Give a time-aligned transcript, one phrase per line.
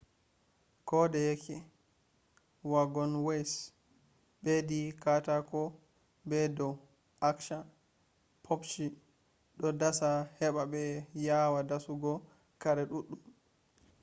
[0.89, 1.57] kodayeke
[2.71, 3.51] wagonways
[4.43, 5.61] bedi katako
[6.29, 6.73] be dou
[7.29, 7.59] acsha
[8.43, 8.85] pupcshi
[9.59, 10.83] do dasa heba be
[11.25, 12.13] yawa dasu go
[12.61, 13.19] kare duddum